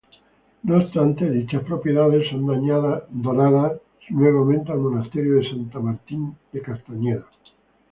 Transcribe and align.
No 0.63 0.77
obstante, 0.77 1.29
dichas 1.29 1.63
propiedades 1.63 2.27
son 2.31 2.47
donadas 3.21 3.79
nuevamente 4.09 4.71
al 4.71 4.79
monasterio 4.79 5.35
de 5.35 5.47
San 5.47 5.69
Martín 5.85 6.35
Castañeda. 6.63 7.27